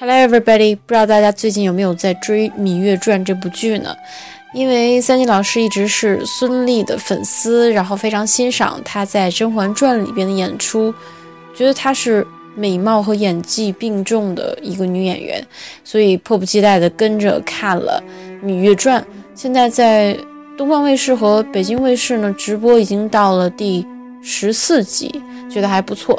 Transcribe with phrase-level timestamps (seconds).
[0.00, 0.74] Hello, everybody！
[0.74, 3.94] 不知道大家最近有没有在追《芈月传》这部剧呢？
[4.54, 10.90] 因为三金老师一直是孙俪的粉丝，然后非常欣赏她在《甄嬛传》里边的演出，
[11.54, 12.26] 觉得她是
[12.56, 15.46] 美貌和演技并重的一个女演员，
[15.84, 18.02] 所以迫不及待地跟着看了
[18.46, 19.02] 《芈月传》。
[19.34, 20.16] 现在在
[20.56, 23.86] 东方卫视和北京卫视呢直播已经到了第
[24.22, 26.18] 十四集，觉得还不错。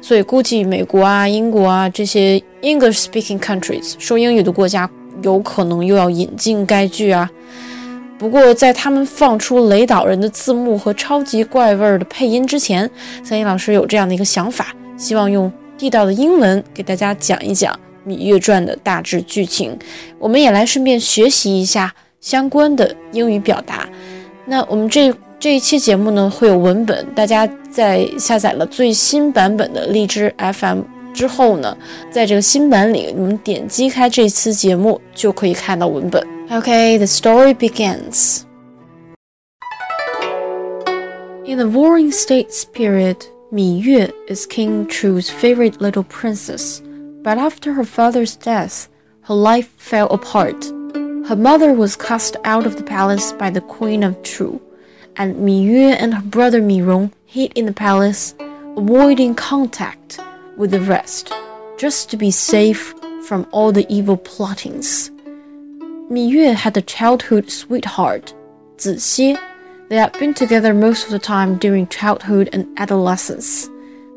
[0.00, 4.88] 所以估计美国啊、英国啊这些 English-speaking countries 说英语的国家
[5.22, 7.30] 有可能又要引进该剧啊。
[8.18, 12.90] 不过在他们放出雷导人的字幕和超级怪味儿的配音之前，
[13.22, 17.78] 三一老师有这样的一个想法，希望用地道的英文给大家讲一讲
[18.10, 19.78] 《芈月传》的大致剧情。
[20.18, 23.88] 我们也来顺便学习一下相关的英语表达。
[24.46, 25.12] 那我们这。
[25.39, 30.81] 这一期节目呢会有文本，大家在下载了最新版本的荔枝 FM
[31.13, 31.75] 之后呢，
[32.11, 36.25] 在这个新版里，你们点击开这次节目就可以看到文本。
[36.49, 38.43] Okay, the story begins.
[41.45, 43.17] In the Warring States period,
[43.51, 46.81] Mi Yue is King Chu's favorite little princess,
[47.23, 48.85] but after her father's death,
[49.23, 50.55] her life fell apart.
[51.27, 54.61] Her mother was cast out of the palace by the Queen of Chu
[55.18, 58.34] and Mi Yue and her brother Mi Rong hid in the palace,
[58.76, 60.20] avoiding contact
[60.56, 61.32] with the rest,
[61.78, 62.94] just to be safe
[63.26, 65.10] from all the evil plottings.
[66.08, 68.34] Mi Yue had a childhood sweetheart,
[68.80, 69.38] Zi Xie.
[69.88, 73.68] They had been together most of the time during childhood and adolescence.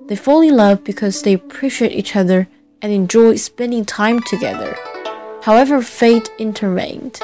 [0.08, 2.48] They fall in love because they appreciate each other
[2.82, 4.76] and enjoy spending time together.
[5.44, 7.20] However, fate intervened.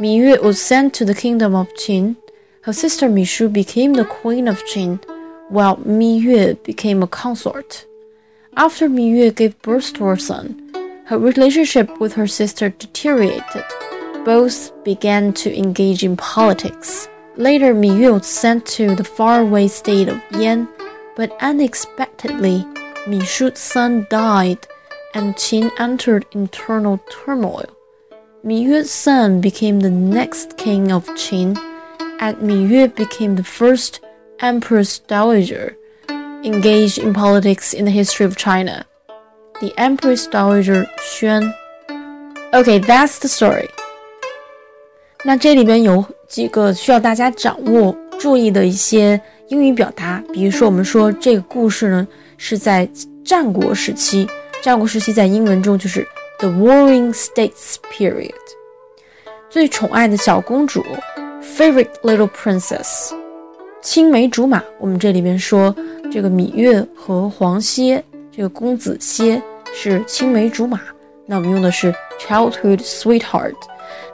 [0.00, 2.16] Mi Yue was sent to the kingdom of Qin
[2.62, 5.02] her sister Mi Shu became the queen of Qin,
[5.48, 7.86] while Mi Yue became a consort.
[8.56, 10.70] After Mi Yue gave birth to her son,
[11.06, 13.64] her relationship with her sister deteriorated.
[14.24, 17.08] Both began to engage in politics.
[17.36, 20.68] Later, Mi Yue was sent to the faraway state of Yan,
[21.16, 22.66] but unexpectedly,
[23.06, 24.66] Mi Shu's son died,
[25.14, 27.70] and Qin entered internal turmoil.
[28.42, 31.56] Mi Yue's son became the next king of Qin
[32.19, 33.99] and Mi Yue became the first
[34.39, 35.75] Empress Dowager
[36.43, 38.85] engaged in politics in the history of China.
[39.61, 41.53] The Empress Dowager Xuan.
[42.53, 43.69] Okay, that's the story.
[45.23, 52.05] 那这里边有几个需要大家掌握、注意的一些英语表达，比如说我们说这个故事呢
[52.37, 52.89] 是在
[53.23, 54.27] 战国时期，
[54.61, 56.05] 战国时期在英文中就是
[56.39, 58.33] the Warring States period，
[59.49, 60.85] 最宠爱的小公主
[61.58, 63.10] Favorite little princess，
[63.82, 64.62] 青梅竹马。
[64.78, 65.74] 我们这里边说
[66.08, 69.42] 这个芈月和黄歇，这个公子歇
[69.74, 70.78] 是青梅竹马。
[71.26, 73.56] 那我们用的是 childhood sweetheart。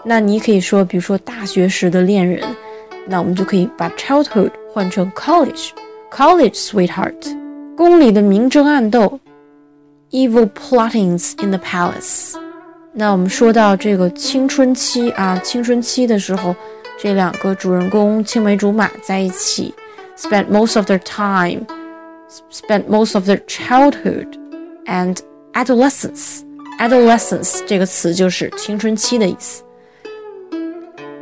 [0.03, 2.43] 那你可以说，比如说大学时的恋人，
[3.07, 5.69] 那我们就可以把 childhood 换成 college
[6.11, 7.37] college sweetheart。
[7.77, 9.21] 宫里的明争暗斗
[10.13, 12.37] ，evil plottings in the palace。
[12.95, 16.57] 那我们说到这个青春期啊，青春期的时候。
[17.05, 19.75] 这两个主人公青梅竹马在一起
[20.17, 21.67] ，spent most of their time,
[22.51, 24.27] spent most of their childhood
[24.87, 25.19] and
[25.53, 26.41] adolescence.
[26.79, 29.63] Adolescence 这个词就是青春期的意思。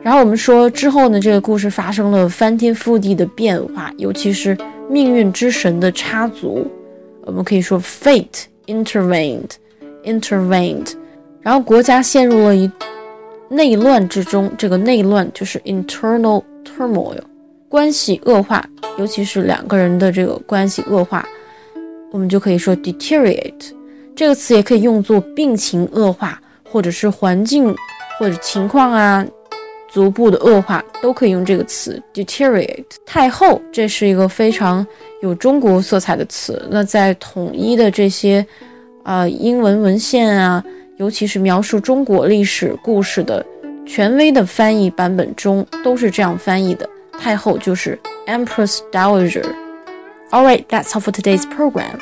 [0.04, 4.56] 然后我们说之后呢，这个故事发生了翻天覆地的变化，尤其是
[4.88, 6.64] 命运之神的插足。
[7.22, 9.50] 我们可以说 fate intervened,
[10.04, 10.92] intervened，
[11.40, 12.70] 然后国家陷入了一。
[13.52, 17.18] 内乱之中，这个内乱就是 internal turmoil，
[17.68, 18.64] 关系恶化，
[18.98, 21.22] 尤其是两个人的这个关系恶化，
[22.10, 23.72] 我们就可以说 deteriorate
[24.16, 27.76] 这个词也可以用作病情恶化，或者是环境
[28.18, 29.26] 或者情况啊
[29.92, 32.86] 逐步的恶化，都可以用这个词 deteriorate。
[33.04, 34.86] 太后，这是一个非常
[35.20, 38.46] 有中国色彩的词，那在统一的这些
[39.02, 40.64] 啊英文文献啊。
[41.02, 43.44] 尤其是描述中国历史故事的
[43.84, 46.88] 权威的翻译版本中，都是这样翻译的。
[47.18, 47.98] 太后就是
[48.28, 49.52] Empress Dowager。
[50.30, 51.98] All right, that's all for today's program.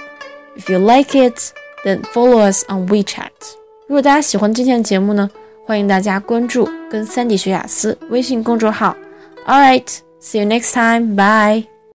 [0.54, 1.40] If you like it,
[1.82, 3.30] then follow us on WeChat.
[3.86, 5.30] 如果大家喜欢今天的节目呢，
[5.64, 8.94] 欢迎大家关注跟三 D 学雅思微信公众号。
[9.46, 9.86] All right,
[10.20, 11.16] see you next time.
[11.16, 11.79] Bye.